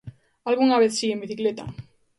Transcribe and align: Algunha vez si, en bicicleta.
Algunha 0.49 0.79
vez 0.83 0.93
si, 0.99 1.07
en 1.11 1.19
bicicleta. 1.23 1.63